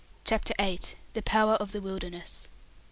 [0.25, 0.79] CHAPTER VIII.
[1.13, 2.49] THE POWER OF THE WILDERNESS.